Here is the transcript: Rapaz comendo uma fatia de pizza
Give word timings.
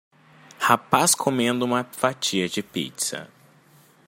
Rapaz 0.57 1.13
comendo 1.13 1.63
uma 1.63 1.83
fatia 1.91 2.49
de 2.49 2.63
pizza 2.63 3.29